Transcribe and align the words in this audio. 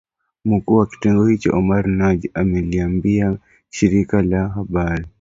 Mkuu 0.45 0.75
wa 0.75 0.85
kitengo 0.85 1.25
hicho 1.27 1.53
Omar 1.57 1.87
Naji 1.87 2.31
ameliambia 2.33 3.37
shirika 3.69 4.21
la 4.21 4.47
habari 4.49 5.07